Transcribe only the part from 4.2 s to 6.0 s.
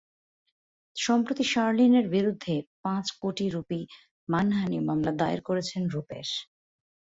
মানহানির মামলা দায়ের করেছেন